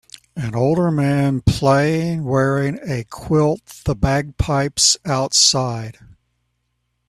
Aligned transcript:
an 0.35 0.55
older 0.55 0.89
man 0.89 1.41
playing 1.41 2.23
wearing 2.23 2.79
a 2.89 3.03
quilt 3.03 3.83
the 3.85 3.93
bagpipes 3.93 4.97
outside. 5.05 5.99